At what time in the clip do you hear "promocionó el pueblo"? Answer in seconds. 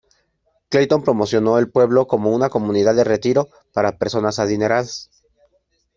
1.03-2.07